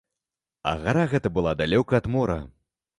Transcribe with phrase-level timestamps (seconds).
[0.71, 2.41] А гара гэта была далёка ад мора.